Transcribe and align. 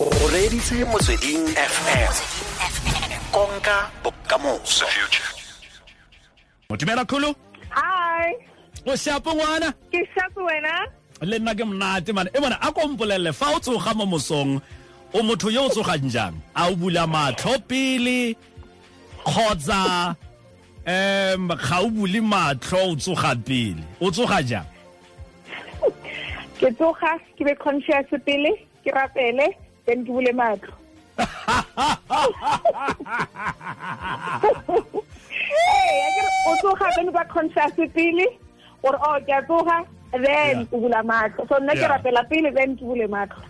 o 0.00 0.28
reditse 0.32 0.84
motsweding 0.84 1.48
fm 1.54 2.12
konka 3.32 3.90
bokamoso. 4.02 4.86
Motumela 6.70 7.04
kholo 7.04 7.34
Hi, 7.70 8.34
o 8.86 8.96
shapo 8.96 9.34
ngwana? 9.34 9.72
Ke 9.90 10.08
shapo 10.14 10.44
wena. 10.44 10.86
le 11.22 11.38
nna 11.38 11.54
ke 11.54 11.64
monate 11.64 12.12
mane. 12.14 12.30
E 12.34 12.40
bona 12.40 12.58
a 12.62 12.72
ko 12.72 12.88
mpolelele 12.88 13.34
fa 13.34 13.56
o 13.56 13.58
tsoga 13.58 13.94
mo 13.94 14.06
mosong 14.06 14.62
o 15.12 15.22
motho 15.22 15.50
yo 15.50 15.66
o 15.66 15.68
tsogang 15.68 16.08
jang? 16.10 16.34
A 16.54 16.70
o 16.70 16.76
bula 16.76 17.06
matlho 17.06 17.58
pele 17.66 18.36
kgotsa 19.24 20.14
um 20.86 21.48
ga 21.48 21.82
o 21.82 21.90
bule 21.90 22.20
matlho 22.22 22.92
o 22.92 22.96
tsoga 22.96 23.34
pele? 23.34 23.82
O 24.00 24.10
tsoga 24.10 24.42
jang? 24.46 24.66
Ke 26.60 26.70
tsoga 26.78 27.18
ke 27.36 27.44
be 27.44 27.54
conscious 27.54 28.06
pele, 28.24 28.54
ke 28.84 28.94
rapele, 28.94 29.54
then 29.88 30.04
ke 30.04 30.12
bule 30.12 30.32
matlo. 30.36 30.72
O 36.46 36.54
tsoga 36.62 36.86
o 37.00 37.10
ba 37.10 37.24
conscious 37.24 37.72
pele, 37.94 38.26
or 38.82 38.94
oh 39.02 39.18
ke 39.20 39.32
a 39.32 39.42
tsoga, 39.42 39.84
then 40.12 40.68
o 40.72 40.78
bula 40.80 41.02
matlo. 41.02 41.48
So 41.48 41.56
nna 41.58 41.74
ke 41.74 41.86
rapela 41.88 42.22
pele 42.28 42.50
then 42.54 42.76
ke 42.76 42.80
bule 42.80 43.08
matlo. 43.08 43.42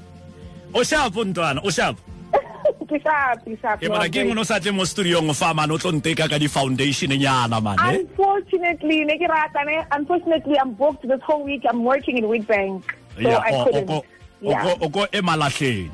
o 0.75 0.81
shapo 0.83 1.25
ntwana 1.25 1.61
o 1.65 1.69
shapo 1.71 1.99
Ke 2.89 2.99
sharp, 3.05 3.45
ke 3.45 3.57
sharp. 3.61 3.83
e 3.83 3.89
bona 3.89 4.09
ke 4.09 4.21
ngwe 4.25 4.41
o 4.41 4.45
sa 4.45 4.59
tle 4.61 4.73
mo 4.73 4.85
studiong 4.85 5.33
fa 5.37 5.55
mane 5.55 5.73
o 5.73 5.79
tlo 5.79 5.93
nteka 5.93 6.29
ka 6.29 6.37
di-foundation 6.39 7.13
nyana 7.17 7.61
mane 7.63 8.05
Unfortunately, 8.05 9.05
ne 9.05 9.17
ke 9.19 9.29
rata 9.29 9.65
ne, 9.65 9.81
unfortunately 9.93 10.57
I'm 10.59 10.73
booked 10.75 11.07
this 11.09 11.21
whole 11.23 11.45
week. 11.45 11.65
I'm 11.69 11.85
working 11.85 12.19
in 12.19 12.25
Witbank. 12.25 12.83
So 13.17 13.21
Yeah, 13.29 13.39
I 13.41 13.51
o- 13.53 13.61
o 13.61 13.65
couldn't. 13.65 13.91
o 13.91 14.03
ko- 14.57 14.79
o 14.85 14.89
ko 14.91 15.07
e 15.13 15.21
malatlheng 15.21 15.91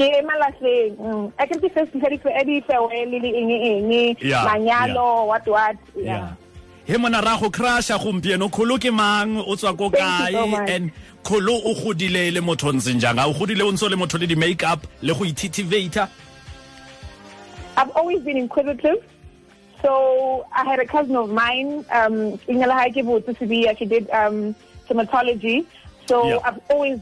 ke 0.00 0.08
malahleng 0.24 0.96
mm. 0.96 1.26
a 1.36 1.44
ke 1.44 1.60
ke 1.60 1.68
di 2.08 2.16
di 2.48 2.56
di 2.64 3.18
le 3.20 3.30
eng 3.40 3.50
eng 3.52 4.16
manyalo 4.48 5.28
what 5.28 5.44
what 5.44 5.76
yeah 5.92 6.32
he 6.90 6.96
mona 6.96 7.20
ra 7.20 7.38
go 7.38 7.50
crasha 7.50 7.98
gompieno 7.98 8.50
kgolo 8.50 8.78
ke 8.80 8.92
mang? 8.92 9.38
O 9.38 9.54
tswa 9.54 9.76
ko 9.78 9.90
Thank 9.90 10.32
you 10.32 10.38
so 10.38 10.56
kae? 10.56 10.70
and 10.70 10.92
kgolo 11.22 11.60
o 11.64 11.74
godile 11.74 12.32
le 12.34 12.40
motho 12.40 12.72
ntseng 12.72 12.98
jang? 12.98 13.18
A 13.18 13.28
o 13.28 13.32
godile 13.32 13.62
o 13.62 13.70
ntse 13.70 13.88
le 13.88 13.96
motho 13.96 14.18
le 14.18 14.26
di-make 14.26 14.64
up 14.64 14.86
le 15.02 15.14
go 15.14 15.24
ithitivator 15.24 16.08
I've 17.76 17.90
always 17.90 18.20
been 18.22 18.36
inquisitive. 18.36 19.04
So 19.80 20.46
I 20.52 20.64
had 20.64 20.80
a 20.80 20.86
cousin 20.86 21.14
of 21.16 21.30
mine 21.30 21.84
um 21.92 22.38
Ingela 22.48 22.74
Haikebutsu 22.74 23.36
Sibiya 23.38 23.78
she 23.78 23.84
did 23.84 24.10
um 24.10 24.54
dermatology 24.88 25.66
so 26.08 26.26
Yeah. 26.26 26.38
I've 26.44 26.60
always 26.70 26.98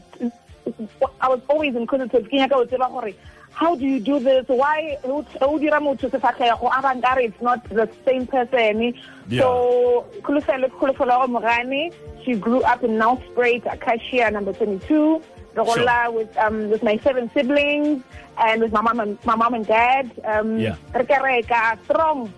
I 1.21 1.27
was 1.29 1.41
always 1.49 1.75
inquisitive 1.75 2.27
ke 2.29 2.33
nyaka 2.39 2.65
tseba 2.67 2.89
gore 2.91 3.13
how 3.59 3.75
do 3.75 3.85
you 3.85 3.99
do 3.99 4.19
this? 4.19 4.45
Why 4.47 4.97
o 5.03 5.59
dira 5.59 5.79
motho 5.81 6.09
sefatlhego 6.09 6.69
a 6.71 7.19
it's 7.21 7.41
not 7.41 7.63
the 7.69 7.89
same 8.05 8.25
person. 8.25 8.93
Yeah. 9.27 9.41
so 9.41 10.05
Khulufelo 10.21 10.69
Khulufelo 10.69 11.27
Mogane 11.27 11.93
she 12.23 12.35
grew 12.35 12.61
up 12.61 12.83
in 12.83 12.91
Nelspruit 12.91 13.65
Acacia 13.71 14.31
number 14.31 14.53
22 14.53 15.21
Rogola 15.55 16.13
with 16.13 16.35
um 16.37 16.69
with 16.69 16.83
my 16.83 16.97
seven 17.03 17.29
siblings 17.33 18.01
and 18.37 18.61
with 18.61 18.71
my 18.71 18.81
mom 18.81 18.99
and 19.01 19.17
my 19.25 19.35
mom 19.35 19.53
and 19.53 19.67
dad. 19.67 20.09
Um 20.23 20.57
Yeah. 20.59 20.75
re 20.93 21.03
ke 21.03 21.21
reka 21.21 21.77
strong. 21.83 22.31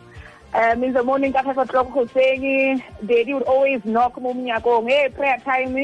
Um, 0.54 0.84
in 0.84 0.92
the 0.92 1.02
morning 1.04 1.32
ka 1.32 1.44
five 1.44 1.58
o'clock 1.58 1.88
hoseng 1.96 2.84
daddy 3.06 3.34
would 3.34 3.44
always 3.44 3.80
knock 3.86 4.20
mo 4.20 4.34
mnyakong 4.34 4.90
hey 4.90 5.08
prayer 5.08 5.40
time 5.46 5.78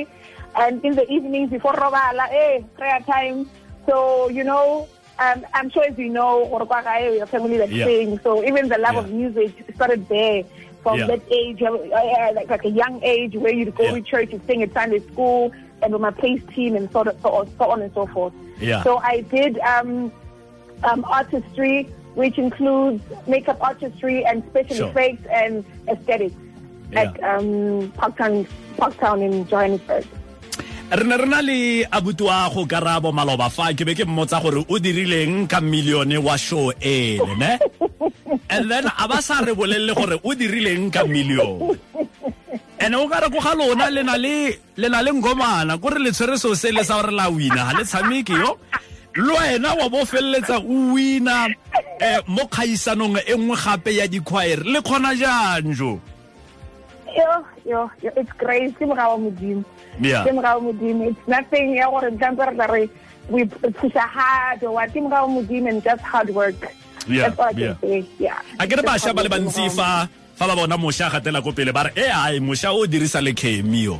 and 0.56 0.84
in 0.86 0.95
the 0.95 1.06
evenings 1.12 1.50
before 1.50 1.73
robala 1.73 2.28
hey 2.30 2.64
prayer 2.78 3.00
time 3.02 3.50
so 3.88 4.30
you 4.30 4.44
know 4.44 4.88
um, 5.20 5.44
I'm 5.53 5.70
sure 5.72 5.84
as 5.84 5.98
you 5.98 6.09
know 6.09 6.45
gore 6.50 6.66
kwa 6.66 6.81
gae 6.84 7.17
your 7.17 7.26
family 7.26 7.58
that 7.58 7.70
Yeah. 7.72 7.86
sing 7.86 8.20
so 8.23 8.44
even 8.44 8.70
the 8.70 8.78
love 8.78 8.94
Yeah. 8.94 9.00
of 9.02 9.12
music 9.12 9.52
started 9.75 10.08
there 10.09 10.44
from 10.84 11.00
Yeah. 11.00 11.07
that 11.07 11.22
age 11.31 11.62
uh, 11.63 11.74
uh, 11.74 12.31
like, 12.34 12.50
like 12.50 12.66
a 12.66 12.69
young 12.69 13.02
age 13.03 13.36
where 13.36 13.53
you'd 13.53 13.74
go 13.75 13.86
Yeah. 13.86 13.96
to 13.96 14.02
church 14.02 14.31
and 14.31 14.41
sing 14.47 14.62
at 14.63 14.74
Sunday 14.74 15.00
school 15.12 15.52
and 15.81 15.91
with 15.94 16.02
my 16.02 16.12
praise 16.12 16.41
team 16.53 16.75
and 16.75 16.90
so, 16.91 17.03
so, 17.22 17.30
on- 17.34 17.50
so 17.57 17.66
on 17.72 17.81
and 17.81 17.94
so 17.94 18.06
forth 18.07 18.34
Yeah. 18.59 18.84
so 18.84 18.97
I 18.97 19.22
did 19.22 19.57
um, 19.59 20.12
um, 20.84 21.03
artistry, 21.06 21.90
which 22.13 22.38
includes 22.38 23.02
makeup 23.28 23.57
artistry 23.62 24.24
and 24.25 24.44
special 24.50 24.75
Sure. 24.78 24.90
effects 24.90 25.25
and 25.31 25.66
aesthetics 25.88 26.36
at 26.94 27.18
Yeah. 27.19 27.38
um, 27.38 27.91
Parktown, 27.97 28.46
Parktown 28.78 29.22
in 29.25 29.47
Johannesburg. 29.47 30.06
Re 30.90 31.03
ne 31.03 31.18
re 31.18 31.25
na 31.25 31.42
le 31.42 31.86
abuti 31.92 32.24
wa 32.24 32.50
go 32.50 32.66
karabo 32.66 33.12
maloba 33.12 33.50
fa 33.50 33.74
ke 33.74 33.84
be 33.84 33.94
ke 33.94 34.06
mmotsa 34.08 34.40
gore 34.42 34.64
o 34.64 34.80
dirileng 34.80 35.48
ka 35.48 35.59
millione 35.59 36.18
wa 36.18 36.38
show 36.38 36.72
ene 36.80 37.36
ne? 37.38 37.59
And 38.50 38.72
then 38.72 38.86
a 38.88 39.08
ba 39.08 39.22
sa 39.22 39.42
re 39.44 39.53
bolelele 39.53 39.94
gore 39.94 40.16
o 40.24 40.31
dirileng 40.31 40.92
ka 40.92 41.03
million. 41.03 41.75
And 42.80 42.96
o 42.96 43.08
kare 43.09 43.28
ko 43.30 43.40
ga 43.40 43.53
lona 43.53 43.92
le 43.92 44.03
na 44.03 44.16
le 44.16 44.56
le 44.78 44.88
na 44.88 45.02
le 45.02 45.12
ngomana 45.12 45.75
ko 45.81 45.90
re 45.90 46.00
le 46.00 46.12
tshwere 46.12 46.38
seo 46.40 46.56
se 46.56 46.72
le 46.72 46.84
sa 46.84 47.02
gore 47.02 47.12
la 47.12 47.30
wina 47.30 47.68
ga 47.68 47.78
le 47.78 47.84
tshameke 47.84 48.31
yo? 48.31 48.58
Le 49.18 49.34
wena 49.34 49.75
wa 49.75 49.90
bo 49.90 50.06
feleletsa 50.06 50.64
o 50.64 50.94
wina 50.96 51.52
um 51.52 52.22
mo 52.31 52.48
kgaisanong 52.48 53.19
e 53.28 53.36
nngwe 53.36 53.56
gape 53.59 53.92
ya 53.92 54.08
dikhwaere 54.08 54.64
le 54.64 54.80
kgona 54.80 55.12
jang 55.19 55.74
jo 55.75 56.00
Yo, 57.17 57.31
yo, 57.66 57.89
it's 58.16 58.31
great. 58.38 58.78
Ke 58.78 58.85
morao 58.85 59.17
modimo. 59.17 59.66
Yeah. 60.00 60.23
Ke 60.23 60.29
morao 60.38 60.61
modimo. 60.61 61.09
It's 61.09 61.28
nothing 61.28 61.73
ya 61.75 61.89
gore 61.89 62.11
ntlampe 62.13 62.45
re 62.45 62.53
tla 62.55 62.67
re 62.69 62.89
we 63.29 63.45
push 63.45 63.94
hard 63.97 64.63
or 64.63 64.72
what. 64.78 64.89
Ke 64.94 65.01
morao 65.01 65.25
modimo 65.27 65.69
and 65.69 65.83
just 65.83 66.01
hard 66.03 66.29
work. 66.29 66.56
Yeah, 67.07 67.29
That's 67.29 67.39
all 67.39 67.45
I 67.47 67.53
can 67.53 67.61
yeah. 67.61 67.75
say. 67.81 68.06
Yeah. 68.19 68.41
a 68.59 68.67
kere 68.67 68.83
bašwa 68.83 69.16
ba 69.16 69.22
le 69.23 69.29
bantsi 69.29 69.66
fa 69.72 70.09
fa 70.35 70.45
ba 70.47 70.56
bona 70.56 70.77
mošwa 70.77 71.07
a 71.07 71.11
gatela 71.17 71.41
ko 71.41 71.51
pele 71.56 71.72
ba 71.73 71.83
re 71.88 71.91
e 71.95 72.06
ai 72.11 72.39
mošwa 72.39 72.75
o 72.75 72.85
dirisa 72.85 73.22
le 73.25 73.31
chemio 73.33 73.95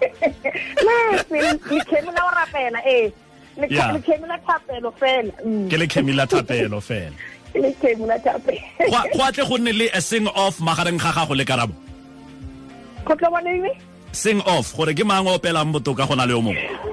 Le 0.00 1.80
khemi 1.84 2.10
la 2.16 2.22
o 2.24 2.30
rapela 2.34 2.80
eh. 2.86 3.10
Le 3.58 3.66
Yeah. 3.68 3.98
khemi 4.00 4.26
la 4.26 4.38
thapelo 4.38 4.90
fela. 4.96 5.32
Mm. 5.44 5.68
ke 5.70 5.76
le 5.78 5.86
chemi 5.86 6.12
la 6.16 6.24
thapelo 6.26 6.80
fela 6.80 7.12
Le 7.54 7.70
khemi 7.82 8.06
la 8.06 8.16
thapelo. 8.18 8.60
Go- 8.90 9.08
go 9.18 9.22
atle 9.28 9.44
go 9.48 9.56
nne 9.58 9.72
le 9.76 9.86
a 9.92 10.00
sing 10.00 10.26
off 10.28 10.58
magareng 10.60 10.98
ga 10.98 11.12
gago 11.12 11.36
le 11.36 11.44
karabo 11.44 11.74
Go 13.04 13.14
bona 13.16 13.50
eng? 13.50 13.70
sing 14.12 14.40
off 14.42 14.74
gore 14.76 14.94
ke 14.94 15.04
mang 15.06 15.26
o 15.26 15.38
opelang 15.38 15.72
botoka 15.72 16.06
go 16.08 16.14
na 16.14 16.24
le 16.24 16.34
o 16.34 16.42
mongwe 16.42 16.66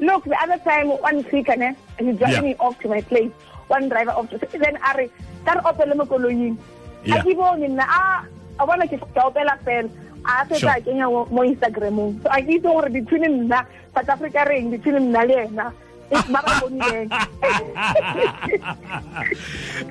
Look, 0.00 0.24
the 0.24 0.36
other 0.40 0.56
time, 0.64 0.88
one 0.88 1.22
speaker, 1.28 1.56
ne, 1.56 1.76
he 1.98 2.12
driving 2.12 2.32
Yeah. 2.32 2.40
me 2.40 2.56
off 2.56 2.78
to 2.80 2.88
my 2.88 3.02
place. 3.02 3.30
One 3.68 3.90
driver 3.90 4.12
off 4.12 4.30
to 4.30 4.38
then 4.38 4.78
Ari, 4.80 5.10
that 5.44 5.62
opela 5.62 5.94
mo 5.94 6.06
koloing. 6.06 6.56
A 7.04 7.20
ke 7.20 7.36
bone 7.36 7.68
nna 7.68 7.84
a 7.84 8.24
a 8.58 8.66
bona 8.66 8.88
ke 8.88 8.96
ka 8.96 9.28
opela 9.28 9.60
fela. 9.60 9.90
A 10.24 10.46
se 10.48 10.56
tsa 10.56 10.80
kenya 10.80 11.04
mo 11.04 11.26
mo 11.28 11.44
Instagramong. 11.44 12.22
So 12.22 12.30
a 12.32 12.40
ke 12.40 12.56
itse 12.56 12.62
gore 12.64 12.88
between 12.88 13.44
nna 13.44 13.66
South 13.94 14.08
Africa 14.08 14.46
ring 14.48 14.70
between 14.70 15.12
nna 15.12 15.28
le 15.28 15.34
yena. 15.44 15.72
It's 16.10 16.28
ba 16.28 16.40
ba 16.42 16.52
bonileng. 16.60 17.10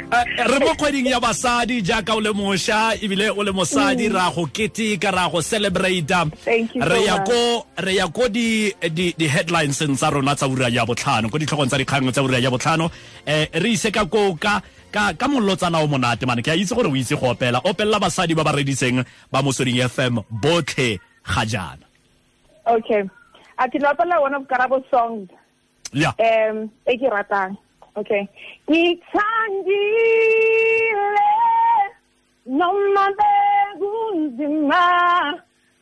Eh, 0.09 0.25
re 0.45 0.57
mo 0.59 0.73
kgweding 0.73 1.05
ya 1.05 1.19
basadi 1.19 1.81
jaaka 1.81 2.15
o 2.17 2.19
le 2.19 2.33
mošwa 2.33 2.97
ebile 3.01 3.29
o 3.29 3.43
le 3.43 3.51
mosadi 3.51 4.09
ra 4.09 4.29
go 4.33 4.45
keteka 4.47 5.11
ra 5.13 5.29
go 5.29 5.37
celebrata 5.37 6.25
Thank 6.41 6.75
you 6.75 6.81
so 6.81 6.89
re 6.89 7.05
ya 7.05 7.23
ko 7.23 7.65
re 7.77 7.93
ya 7.93 8.07
ko 8.09 8.27
di 8.27 8.73
di 8.89 9.13
di 9.13 9.27
headlineseng 9.27 9.95
tsa 9.95 10.09
rona 10.09 10.35
tsa 10.35 10.47
ura 10.49 10.69
ya 10.69 10.85
botlhano 10.85 11.29
ko 11.29 11.37
ditlhogong 11.37 11.69
tsa 11.69 11.77
dikgang 11.77 12.09
tsa 12.09 12.25
ura 12.25 12.41
ya 12.41 12.49
botlhano 12.49 12.89
eh 13.25 13.49
re 13.53 13.69
ise 13.69 13.91
ka 13.93 14.05
ko 14.09 14.33
ka 14.33 14.61
ka 14.91 15.13
ka 15.13 15.27
mollotsana 15.29 15.77
o 15.81 15.87
monate 15.87 16.25
mane 16.25 16.41
ke 16.41 16.49
a 16.49 16.57
itse 16.57 16.73
gore 16.73 16.89
o 16.89 16.95
itse 16.97 17.13
go 17.13 17.29
opela 17.29 17.99
basadi 18.01 18.33
ba 18.33 18.43
ba 18.43 18.57
reditseng 18.57 19.05
ba 19.31 19.45
fm 19.45 20.25
botlhe 20.29 20.97
ga 21.21 21.77
Okay. 22.69 23.09
A 23.57 23.69
ke 23.69 23.77
one 23.81 24.33
of 24.33 24.47
Karabo's 24.47 24.85
songs. 24.89 25.29
Um 26.19 26.69
e 26.85 26.97
ke 26.97 27.09
ratang. 27.09 27.57
Okay. 27.95 28.27
Ngithandile 28.69 31.29
noma 32.45 33.09
bekunzima 33.17 34.85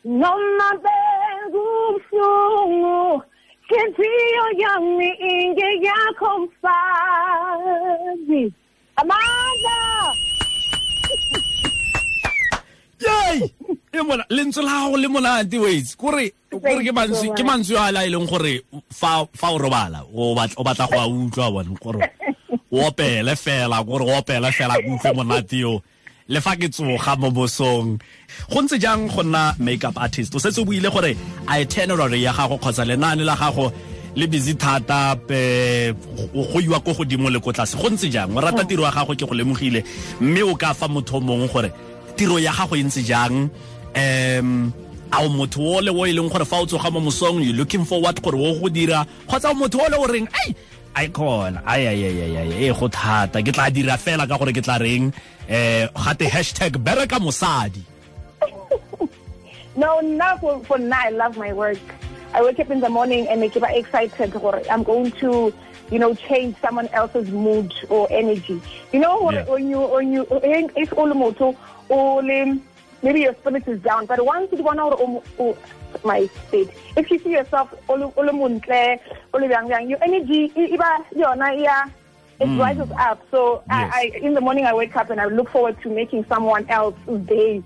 noma 0.04 0.72
bekubuhlungu 0.84 3.24
inhliziyo 3.70 4.46
yami 4.58 5.10
ingeyakho 5.10 6.40
mfazi 6.40 8.54
e 9.00 9.02
mona 9.10 9.78
lentswe 14.30 14.64
la 14.64 14.72
gago 14.72 14.98
le 14.98 15.08
monate 15.08 15.58
wats 15.60 15.96
kore 15.96 16.32
ke 16.50 17.44
mantswe 17.44 17.78
a 17.78 17.92
la 17.92 18.06
e 18.06 18.10
leng 18.10 18.28
gore 18.28 18.62
fa 18.92 19.26
o 19.26 19.58
robala 19.58 20.04
o 20.14 20.36
batla 20.36 20.88
go 20.88 21.00
a 21.00 21.08
utlwa 21.08 21.52
bone 21.52 21.78
gore 21.82 22.10
o 22.72 22.88
opele 22.88 23.36
fela 23.36 23.84
kore 23.84 24.04
o 24.04 24.18
opele 24.18 24.52
fela 24.52 24.76
o 24.78 24.96
utlwe 24.96 25.14
monate 25.14 25.58
yo. 25.60 25.82
Le 26.28 26.42
fa 26.44 26.58
ke 26.60 26.68
tsoga 26.68 27.16
mo 27.16 27.32
bosong 27.32 28.00
go 28.52 28.62
ntse 28.62 28.80
jang 28.80 29.08
go 29.08 29.24
nna 29.24 29.56
makeup 29.60 29.96
artist? 29.98 30.36
O 30.36 30.40
setse 30.40 30.60
o 30.60 30.66
buile 30.66 30.92
gore 30.92 31.16
itinerary 31.48 32.24
ya 32.24 32.34
gago 32.34 32.58
kgotsa 32.58 32.84
lenaane 32.84 33.24
la 33.24 33.36
gago 33.36 33.72
le 34.16 34.28
busy 34.28 34.56
thata 34.56 35.16
pe 35.16 35.94
go 36.34 36.60
iwa 36.60 36.80
ko 36.84 36.92
godimo 36.94 37.30
le 37.32 37.40
ko 37.40 37.54
tlase. 37.54 37.78
Go 37.80 37.88
ntse 37.90 38.12
jang? 38.12 38.36
O 38.36 38.42
rata 38.42 38.66
tiro 38.66 38.84
ya 38.84 38.92
gago 38.92 39.16
ke 39.16 39.24
go 39.24 39.34
lemogile 39.34 39.84
mme 40.20 40.44
o 40.44 40.56
ka 40.56 40.74
fa 40.74 40.88
motho 40.88 41.22
mongwe 41.22 41.48
gore 41.48 41.72
tiro 42.18 42.40
ya 42.40 42.52
gago 42.52 42.76
e 42.76 42.84
ntse 42.84 43.04
jang 43.08 43.48
um 43.96 44.74
a 45.12 45.24
o 45.24 45.30
motho 45.30 45.62
o 45.62 45.80
le 45.82 45.92
o 45.92 46.06
e 46.06 46.14
leng 46.14 46.30
gore 46.30 46.46
fa 46.46 46.58
o 46.62 46.66
tsoga 46.66 46.92
mo 46.92 47.00
mosong 47.00 47.44
you 47.44 47.54
looking 47.54 47.86
forward 47.86 48.22
gore 48.22 48.36
wo 48.38 48.60
go 48.60 48.70
dira 48.70 49.06
kgotsa 49.28 49.52
o 49.52 49.54
motho 49.54 49.80
o 49.80 49.88
le 49.90 49.98
o 49.98 50.08
reng 50.08 50.28
ai 50.44 50.56
ai 50.96 51.08
ai 51.88 51.88
ai 51.88 52.22
ai 52.22 52.38
ai 52.38 52.70
e 52.70 52.74
go 52.74 52.88
thata 52.88 53.42
ke 53.42 53.52
tla 53.54 53.70
dira 53.72 53.98
fela 53.98 54.28
ka 54.28 54.38
gore 54.38 54.52
ke 54.54 54.62
tla 54.62 54.78
reng 54.78 55.14
eh 55.48 55.88
gate 55.96 56.28
hashtag 56.30 56.78
bereka 56.78 57.20
mosadi 57.20 57.82
No, 59.78 60.00
now 60.00 60.38
for, 60.38 60.60
for 60.66 60.80
now, 60.80 61.00
I 61.06 61.10
love 61.10 61.38
my 61.38 61.54
work. 61.54 61.78
I 62.34 62.42
wake 62.42 62.60
up 62.60 62.72
in 62.72 62.80
the 62.80 62.90
morning 62.90 63.28
and 63.28 63.44
I 63.44 63.48
get 63.48 63.62
excited. 63.78 64.36
or 64.36 64.60
I'm 64.72 64.82
going 64.82 65.12
to, 65.22 65.54
you 65.92 66.00
know, 66.00 66.16
change 66.16 66.56
someone 66.62 66.88
else's 66.88 67.30
mood 67.30 67.72
or 67.88 68.08
energy. 68.10 68.60
You 68.92 69.00
know, 69.00 69.30
Yeah. 69.30 69.46
when 69.46 69.70
you, 69.70 69.80
when 69.82 70.12
you, 70.12 70.26
it's 70.32 70.92
all 70.94 71.14
moto, 71.14 71.56
or 71.90 72.24
maybe 73.02 73.22
your 73.22 73.34
spirit 73.36 73.68
is 73.68 73.80
down, 73.82 74.06
but 74.06 74.24
once 74.26 74.52
you 74.52 74.64
want 74.64 74.80
to, 74.80 75.58
my 76.04 76.28
state, 76.48 76.70
if 76.96 77.10
you 77.12 77.20
see 77.20 77.32
yourself, 77.32 77.74
all 77.88 78.04
all 78.04 78.32
muntle, 78.34 79.00
all 79.34 79.42
yang 79.42 79.68
yang, 79.68 79.90
your 79.90 80.04
energy, 80.04 80.50
iba, 80.56 81.04
yona, 81.16 81.60
yeah, 81.60 81.90
it 82.40 82.48
rises 82.60 82.92
up. 83.00 83.22
So 83.32 83.64
Yes. 83.70 83.92
I, 83.94 84.12
I, 84.14 84.18
in 84.22 84.34
the 84.34 84.42
morning, 84.42 84.66
I 84.66 84.74
wake 84.74 84.96
up 84.96 85.10
and 85.10 85.20
I 85.20 85.26
look 85.26 85.50
forward 85.50 85.82
to 85.82 85.90
making 85.90 86.26
someone 86.26 86.68
else's 86.70 87.22
day 87.26 87.64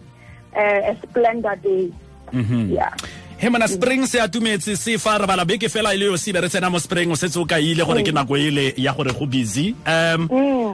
uh, 0.56 0.92
a 0.92 0.98
splendid 1.04 1.62
day. 1.62 1.92
Yeah. 2.32 2.94
he 3.42 3.50
mana 3.50 3.68
spring 3.68 4.06
se 4.06 4.20
atumetse 4.22 4.78
se 4.78 4.98
fa 5.02 5.18
re 5.18 5.26
bala 5.26 5.44
beke 5.44 5.68
fela 5.68 5.94
e 5.96 5.98
le 5.98 6.06
yo 6.06 6.16
se 6.16 6.32
be 6.32 6.40
re 6.42 6.48
tsena 6.48 6.70
mo 6.70 6.78
spring 6.78 7.10
o 7.12 7.16
setse 7.16 7.38
o 7.42 7.46
ka 7.46 7.58
ile 7.58 7.84
gore 7.84 8.04
ke 8.06 8.14
nako 8.14 8.38
ele 8.38 8.74
ya 8.78 8.94
gore 8.94 9.12
go 9.18 9.26
busy 9.26 9.74
um 9.86 10.28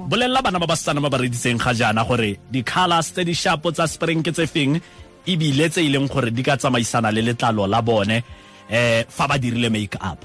bolelela 0.07 0.41
bana 0.41 0.59
ba 0.59 0.67
ba 0.67 1.09
ba 1.09 1.17
reditseng 1.19 1.59
ga 1.59 1.73
jaana 1.73 2.07
gore 2.07 2.39
di-colors 2.49 3.11
tse 3.11 3.23
di 3.23 3.33
shapo 3.33 3.71
tsa 3.71 3.87
spring 3.87 4.23
ke 4.23 4.31
tse 4.31 4.47
feng 4.47 4.79
ebile 5.27 5.67
tse 5.69 5.83
e 5.83 5.89
leng 5.91 6.07
gore 6.07 6.31
di 6.31 6.43
ka 6.43 6.55
tsamaisana 6.55 7.11
le 7.11 7.21
letlalo 7.21 7.67
la 7.67 7.81
bone 7.81 8.23
eh 8.69 9.03
fa 9.07 9.27
ba 9.27 9.37
dirile 9.37 9.69
make 9.69 9.97
up 9.99 10.23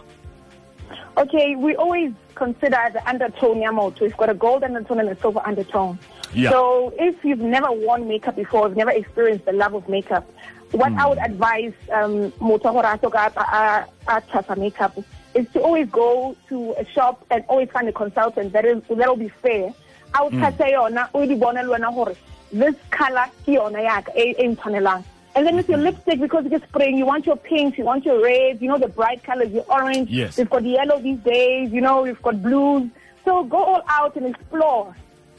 Okay, 1.15 1.57
we 1.57 1.77
always 1.77 2.11
consider 2.35 2.81
the 2.91 3.07
undertone 3.07 3.61
Yamoto. 3.61 4.01
We've 4.01 4.17
got 4.17 4.31
a 4.31 4.35
gold 4.35 4.65
undertone 4.65 5.01
and 5.01 5.11
a 5.11 5.21
silver 5.21 5.43
undertone. 5.45 5.99
Yeah. 6.33 6.49
So 6.49 6.91
if 6.99 7.23
you've 7.23 7.39
never 7.39 7.71
worn 7.71 8.09
makeup 8.09 8.37
before, 8.37 8.69
you've 8.69 8.79
never 8.79 8.93
experienced 8.93 9.45
the 9.45 9.53
love 9.53 9.75
of 9.75 9.87
makeup, 9.91 10.25
what 10.71 10.93
I 10.93 11.07
would 11.07 11.19
advise 11.19 11.75
um 11.93 12.33
Moto 12.41 12.73
Horato 12.73 13.11
Chasa 13.13 14.57
makeup 14.57 14.97
is 15.35 15.47
to 15.53 15.61
always 15.61 15.89
go 15.89 16.37
to 16.49 16.75
a 16.79 16.85
shop 16.87 17.25
and 17.31 17.45
always 17.49 17.71
find 17.71 17.89
a 17.89 17.93
consultant 17.93 18.53
that 18.53 18.65
is 18.65 18.83
that 18.89 19.09
will 19.09 19.17
be 19.17 19.29
fair. 19.29 19.73
I 20.15 20.23
would 20.23 20.33
say 20.59 20.73
yona 20.73 21.09
o 21.15 21.25
di 21.27 21.35
bona 21.35 21.63
le 21.63 21.79
wena 21.79 21.95
gore 21.95 22.15
this 22.53 22.75
color 22.91 23.27
ke 23.45 23.57
yona 23.59 23.83
ya 23.83 24.01
ka 24.03 24.13
e 24.17 24.35
ntshwanelang. 24.35 25.05
And 25.35 25.47
then 25.47 25.57
with 25.57 25.69
your 25.69 25.79
lipstick, 25.79 26.21
because 26.21 26.45
it's 26.45 26.63
spring, 26.67 26.99
you 26.99 27.07
want 27.07 27.25
your 27.25 27.37
pinks, 27.37 27.79
you 27.79 27.85
want 27.85 28.05
your 28.05 28.23
reds, 28.23 28.61
you 28.61 28.69
know, 28.69 28.77
the 28.77 28.89
bright 28.89 29.25
colors, 29.25 29.51
your 29.51 29.65
orange. 29.67 30.11
Yes. 30.11 30.37
We've 30.37 30.51
got 30.51 30.63
yellow 30.63 31.01
these 31.01 31.21
days, 31.21 31.73
you 31.73 31.81
know, 31.81 32.03
we've 32.03 32.21
got 32.21 32.43
blues. 32.43 32.91
So 33.25 33.43
go 33.45 33.57
all 33.57 33.83
out 33.89 34.15
and 34.17 34.27
explore. 34.27 34.95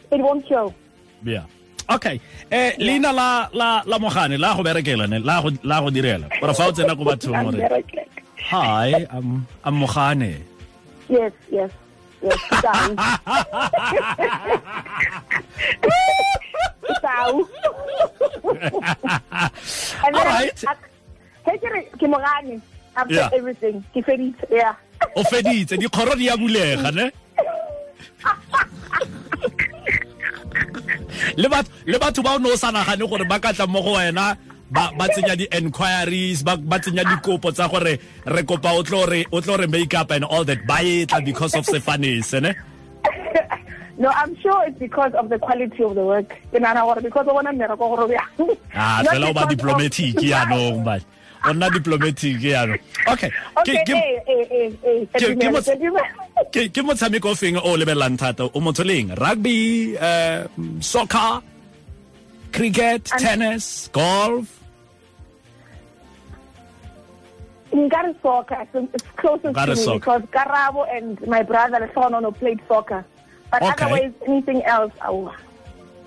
It 0.09 0.19
won't 0.19 0.47
show. 0.47 0.73
yeah 1.23 1.45
okay 1.89 2.19
eh 2.51 2.73
leina 2.79 3.11
la 3.13 3.47
la 3.53 3.81
la 3.85 3.97
mogane 3.99 4.37
la 4.39 4.55
go 4.55 4.63
berekela 4.63 5.07
ne 5.07 5.19
la 5.19 5.41
go 5.41 5.49
la 5.63 5.81
go 5.81 5.89
direla 5.89 6.27
gore 6.39 6.53
fa 6.53 6.67
o 6.67 6.71
tsena 6.71 6.95
bathong 6.95 7.35
I'm 7.39 7.45
gore 7.45 7.69
very 7.69 7.83
glad. 7.83 8.07
Hi 8.49 9.05
i'm 9.09 9.47
i'm 9.63 9.75
mogane 9.79 10.41
Yes, 11.09 11.33
yes, 11.51 11.69
yes. 12.23 12.39
And 20.05 20.15
All 20.15 20.25
right. 20.25 20.63
Hey, 21.45 21.57
ke. 21.99 22.61
I've 22.95 23.09
Yeah. 23.11 23.29
everything. 23.33 23.83
Ke 23.93 24.01
feditse, 24.05 24.45
yeah. 24.49 24.75
o 25.15 25.23
feditse 25.23 25.77
dikgoro 25.77 26.15
di 26.15 26.29
a 26.29 26.37
bulega 26.37 26.91
ne 26.93 27.11
le 31.35 31.49
batho 31.49 31.69
le 31.85 31.97
batho 31.99 32.23
ba 32.23 32.35
o 32.35 32.37
ne 32.39 32.49
o 32.51 32.55
sa 32.55 32.71
nagane 32.71 33.03
gore 33.09 33.25
ba 33.27 33.39
ka 33.39 33.51
tla 33.51 33.67
mo 33.67 33.81
go 33.83 33.97
wena 33.99 34.37
ba 34.73 35.05
tsenya 35.13 35.37
di-enquiries 35.37 36.41
ba 36.43 36.57
tsenya 36.81 37.03
dikopo 37.05 37.53
tsa 37.53 37.67
gore 37.69 37.99
re 38.25 38.41
kopa 38.43 38.73
o 38.73 38.81
tlo 38.83 39.05
re 39.05 39.25
o 39.31 39.39
tlo 39.41 39.57
re 39.57 39.67
make 39.67 39.93
up 39.93 40.11
and 40.11 40.23
all 40.25 40.43
that. 40.43 40.65
Ba 40.65 40.81
etla 40.81 41.23
because 41.23 41.53
of 41.55 41.65
sefanese 41.65 42.41
ne 42.41 42.53
No, 43.95 44.09
I'm 44.09 44.33
sure 44.41 44.65
it's 44.65 44.79
because 44.79 45.13
of 45.13 45.29
the 45.29 45.37
quality 45.37 45.83
of 45.83 45.93
the 45.93 46.01
work. 46.03 46.27
Ke 46.51 46.57
nahana 46.57 46.81
gore 46.81 47.01
because 47.01 47.27
o 47.29 47.33
bona 47.37 47.53
mmereko 47.53 47.77
gore 47.77 48.03
o 48.03 48.09
yang. 48.09 48.57
ah 48.73 49.01
Not 49.05 49.13
fela 49.13 49.29
o 49.29 49.33
ba 49.33 49.45
because 49.45 49.45
of- 49.45 49.49
diplomatic 49.53 50.15
yaanong 50.17 50.81
ba. 50.83 50.97
O 51.45 51.51
nna 51.53 51.67
diplomatic 51.69 52.39
yaanong 52.41 52.79
okay 53.13 53.29
Okay, 53.61 53.75
Ke- 53.77 53.85
ke- 53.85 53.93
eh, 53.93 54.15
eh, 54.25 54.45
eh, 54.49 54.69
ke- 54.73 55.07
ke 55.13 55.19
Sedumela, 55.21 55.51
motho- 55.61 55.69
Sedumela. 55.69 56.09
ke 56.49 56.61
ke 56.73 56.81
motshameko 56.81 57.29
o 57.29 57.35
feng 57.37 57.57
o 57.61 57.77
lebelelang 57.77 58.17
thata? 58.17 58.49
O 58.49 58.57
motho 58.63 58.81
leng? 58.81 59.13
Rugby 59.13 59.93
uh, 59.99 60.47
soccer 60.81 61.43
cricket 62.51 63.05
tennis 63.21 63.89
golf 63.93 64.47
Ngari 67.73 68.13
soccer. 68.21 68.67
It's 68.93 69.03
closest 69.17 69.55
Ngari 69.55 69.65
to 69.65 69.75
me 69.75 69.83
soccer. 69.83 69.99
because 69.99 70.21
Karabo 70.29 70.85
and 70.95 71.19
my 71.27 71.41
brother 71.43 71.89
Sonono 71.95 72.31
played 72.37 72.59
soccer. 72.67 73.03
But 73.51 73.61
Okay. 73.61 73.71
otherwise, 73.85 74.13
anything 74.27 74.63
else, 74.63 74.93
oh, 75.05 75.33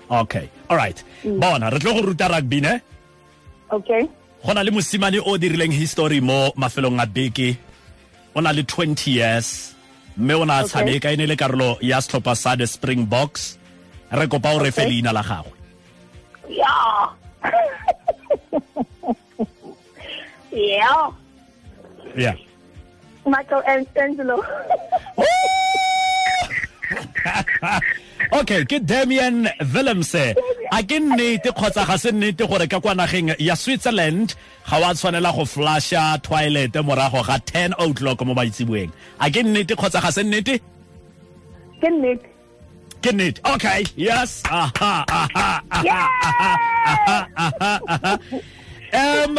okay 0.09 0.49
all 0.69 0.77
right 0.77 1.03
mm. 1.23 1.39
bona 1.39 1.69
re 1.69 1.79
tlo 1.79 1.91
go 1.95 2.01
ruta 2.07 2.27
rugby 2.31 2.61
ne 2.63 2.79
okay. 3.71 4.07
go 4.45 4.53
na 4.55 4.61
le 4.63 4.71
mosimane 4.71 5.19
o 5.19 5.35
dirileng 5.37 5.71
history 5.75 6.21
mo 6.23 6.51
mafelong 6.55 6.95
a 7.03 7.05
beke 7.05 7.57
o 8.35 8.39
na 8.39 8.51
le 8.55 8.63
20 8.63 9.11
years 9.11 9.75
mme 10.15 10.33
o 10.39 10.45
na 10.47 10.59
a 10.59 10.63
tshameka 10.63 11.11
e 11.11 11.15
ne 11.19 11.25
le 11.27 11.35
karolo 11.35 11.75
ya 11.83 11.99
setlhopha 11.99 12.35
sa 12.39 12.55
the 12.55 12.63
springboks 12.67 13.57
re 14.11 14.27
kopa 14.31 14.55
o 14.55 14.59
re 14.63 14.71
fe 14.71 14.85
leina 14.87 15.11
la 15.11 15.23
gagwe 15.23 15.51
Yeah. 16.47 17.11
yeah. 20.51 21.11
Yeah. 22.15 22.35
Michael 23.25 23.63
Angelo. 23.97 24.43
okay 28.39 28.65
ke 28.65 28.79
damian 28.79 29.47
willemse. 29.73 30.35
A 30.71 30.83
ke 30.83 30.99
nnete 30.99 31.51
kgotsa 31.51 31.85
ga 31.87 31.97
se 31.97 32.11
nnete 32.11 32.47
gore 32.47 32.67
ka 32.67 32.79
kwa 32.79 32.93
nageng 32.95 33.35
ya 33.39 33.55
switzerland 33.55 34.35
ga 34.69 34.79
wa 34.79 34.93
tshwanela 34.93 35.31
go 35.35 35.45
flasha 35.45 36.17
toilet 36.23 36.73
morago 36.83 37.23
ga 37.25 37.37
10 37.39 37.73
o'clock 37.79 38.21
mo 38.25 38.33
baitsiboeng 38.35 38.91
a 39.19 39.29
ke 39.29 39.43
nnete 39.43 39.75
kgotsa 39.75 40.01
ga 40.01 40.11
se 40.11 40.23
nnete? 40.23 40.59
Good 41.81 41.93
Nick. 41.93 42.21
ke 43.01 43.11
nnete. 43.13 43.39
Okay 43.55 43.85
yes. 43.95 44.43
Aha 44.49 45.05
aha 45.07 45.61
aha 45.71 46.11
um 48.93 49.37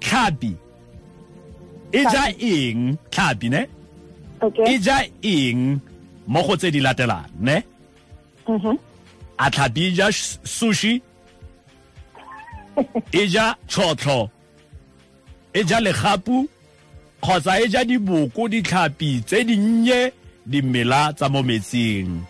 tlhapi 0.00 0.56
e 1.92 2.02
ja 2.12 2.24
eng 2.38 2.96
tlhapi 3.10 3.48
ne 3.50 3.62
e 3.62 3.68
Okay. 4.40 4.78
ja 4.78 5.02
eng 5.22 5.80
mo 6.26 6.42
go 6.46 6.56
tse 6.56 6.70
di 6.70 6.80
latelang 6.80 7.26
ne 7.40 7.62
Mm-hmm. 8.48 8.76
a 9.38 9.50
tlhapi 9.50 9.80
e 9.86 9.90
ja 9.98 10.06
sh- 10.12 10.38
sushi 10.44 11.02
e 13.12 13.26
ja 13.26 13.54
tšhotlho 13.68 14.30
e 15.52 15.64
ja 15.64 15.80
legapu 15.80 16.48
kgotsa 17.22 17.60
e 17.60 17.68
ja 17.68 17.84
diboko 17.84 18.48
ditlhapi 18.48 19.20
tse 19.26 19.44
dinnye 19.44 20.12
dimela 20.46 21.12
tsa 21.12 21.28
mo 21.28 21.42
metsing 21.42 22.22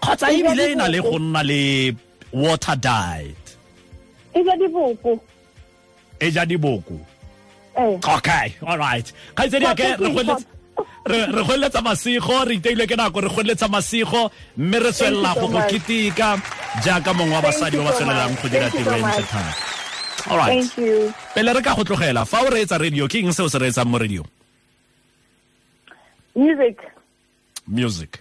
kgotsa 0.00 0.30
E 0.32 0.38
ja 0.42 0.48
ebile 0.48 0.72
e 0.72 0.74
na 0.74 0.88
le 0.88 0.98
diboko. 0.98 1.10
go 1.12 1.18
nna 1.18 1.42
le 1.42 1.60
water 2.32 2.76
diet 2.76 3.44
Is 4.34 4.44
that 4.46 4.58
the 4.58 4.68
book? 4.68 5.20
e 6.20 6.30
ja 6.30 6.46
diboko 6.46 6.94
Eh. 6.94 7.13
Eh. 7.76 7.98
okay 8.16 8.54
all 8.66 8.78
right. 8.78 9.12
Kgaitsedi 9.34 9.66
ake 9.66 9.96
re 9.98 10.08
goeletsa- 10.14 10.46
re 11.06 11.18
re 11.26 11.42
goeletsa 11.44 11.80
masego 11.82 12.44
re 12.46 12.54
iteilwe 12.54 12.86
ke 12.86 12.96
nako 12.96 13.20
re 13.20 13.28
goeletsa 13.28 13.68
masego 13.68 14.30
mme 14.56 14.78
re 14.78 14.92
tswelela 14.92 15.34
Thank 15.34 15.40
go 15.40 15.48
go 15.48 15.60
keteka 15.70 16.28
jaaka 16.84 17.14
mongwe 17.14 17.34
wa 17.34 17.42
basadi 17.42 17.76
ba 17.76 17.84
ba 17.84 17.92
tswelelang 17.92 18.34
go 18.42 18.48
dira 18.48 18.70
tiro 18.70 18.92
e 18.96 19.02
ntle 19.02 19.22
thata 19.22 19.54
all 20.30 20.38
right. 20.38 20.64
Thank 20.64 20.78
you. 20.78 21.12
pele 21.34 21.52
re 21.52 21.62
ka 21.62 21.74
go 21.74 21.82
tlogela 21.84 22.24
fa 22.26 22.42
o 22.46 22.50
reetsa 22.50 22.78
radio 22.80 23.08
ke 23.08 23.18
eng 23.22 23.32
se 23.32 23.42
o 23.42 23.48
se 23.48 23.58
reetsang 23.58 23.86
mo 23.90 23.98
radio? 23.98 24.22
Music. 26.34 26.78
music. 27.66 28.20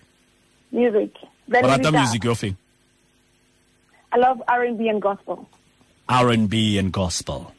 Music. 0.71 1.11
Rata 1.49 1.91
music 1.91 2.23
yo 2.23 2.35
feng? 2.35 2.55
I 4.13 4.17
love 4.17 4.41
R&B 4.47 4.87
and 4.89 5.01
gospel. 5.01 5.47
r&b 6.09 6.77
and 6.77 6.91
gospel. 6.91 7.51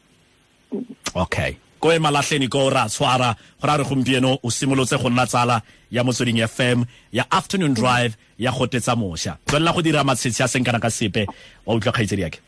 Okay 1.17 1.57
ko 1.85 1.93
e 1.93 2.01
malatlheni 2.01 2.49
ko 2.49 2.71
ra 2.73 2.89
tshwara 2.89 3.37
go 3.61 3.67
ra 3.69 3.77
re 3.77 3.85
gompieno 3.85 4.39
o 4.43 4.49
simolotse 4.49 4.97
go 4.97 5.11
nna 5.11 5.27
tsala 5.29 5.61
ya 5.93 6.01
motsweding 6.03 6.41
fm 6.49 6.81
ya 7.13 7.25
afternoon 7.31 7.75
drive 7.75 8.17
ya 8.39 8.51
gotetsa 8.51 8.97
mosha 8.97 9.37
tswelela 9.45 9.73
go 9.77 9.83
dira 9.83 10.01
matshetse 10.01 10.41
a 10.41 10.49
seng 10.49 10.65
kana 10.65 10.81
ka 10.81 10.89
sepe 10.89 11.27
wa 11.67 11.75
utlwa 11.77 11.93
kgaitsedi 11.93 12.23
yake. 12.23 12.41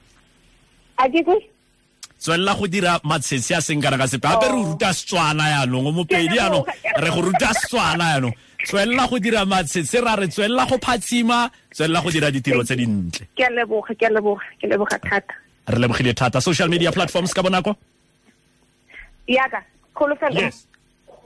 A 0.96 1.04
ke 1.12 1.20
kwe 1.20 1.36
tswelela 2.18 2.54
go 2.56 2.66
dira 2.66 2.96
matshetse 3.04 3.52
a 3.52 3.60
seng 3.60 3.82
kana 3.82 3.98
ka 3.98 4.06
sepe. 4.08 4.24
Gape 4.24 4.48
re 4.48 4.56
ruta 4.56 4.88
setswana 4.96 5.44
yaanong 5.52 5.86
o 5.86 5.92
mopedi 5.92 6.36
yaanong 6.40 6.64
re 6.96 7.10
go 7.12 7.20
ruta 7.20 7.52
setswana 7.52 8.16
yaanong 8.16 8.34
tswelela 8.64 9.04
go 9.04 9.18
dira 9.18 9.44
matshetshe 9.44 10.00
ra 10.00 10.16
re 10.16 10.28
tswelela 10.32 10.64
go 10.64 10.78
phatsima 10.80 11.50
tswelela 11.76 12.00
go 12.00 12.10
dira 12.10 12.32
ditiro 12.32 12.64
tse 12.64 12.76
dintle. 12.76 13.28
Ke 13.36 13.44
a 13.44 13.52
leboga 13.52 13.92
ke 13.92 14.08
a 14.08 14.16
leboga 14.16 14.48
ke 14.56 14.64
leboga 14.64 14.96
thata. 14.96 15.34
Re 15.68 15.76
lebogile 15.76 16.16
thata. 16.16 16.40
Social 16.40 16.68
media 16.72 16.88
platforms 16.90 17.36
ka 17.36 17.42
bonako 17.42 17.76
yaka 19.26 19.62
khulufelo 19.94 20.40
Yes. 20.40 20.66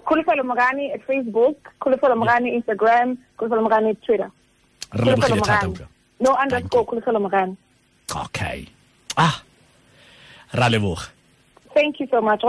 khulufelo 0.04 0.42
mogane 0.45 0.92
at 0.95 1.02
facebook 1.07 1.57
khulufelo 1.80 2.16
mogane 2.16 2.49
instagram 2.59 3.16
khulufelo 3.38 3.62
mogane 3.62 3.95
twitter. 4.00 4.30
Re 4.92 5.04
lebogile 5.04 5.14
khulufelo 5.14 5.37
thata 5.47 5.66
mogane 5.66 5.73
utlwa 5.73 5.88
no 6.21 6.30
underscore 6.42 6.85
khulufelo 6.85 7.21
mogane 7.21 7.57
okay. 8.25 8.66
Ah 9.16 9.42
ra 10.52 10.69
leboga. 10.69 11.09
Thank 11.75 12.00
you 12.00 12.07
so 12.11 12.21
much. 12.21 12.40
Go 12.42 12.49